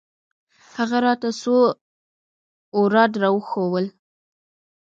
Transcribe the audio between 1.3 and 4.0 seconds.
څو اوراد راوښوول.